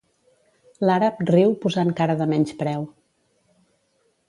[0.89, 2.89] L'àrab riu posant cara de menyspreu.